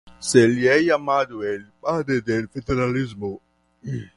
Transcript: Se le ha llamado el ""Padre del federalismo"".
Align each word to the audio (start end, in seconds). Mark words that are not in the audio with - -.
Se 0.19 0.47
le 0.47 0.71
ha 0.71 0.79
llamado 0.81 1.43
el 1.43 1.71
""Padre 1.79 2.21
del 2.21 2.49
federalismo"". 2.49 3.39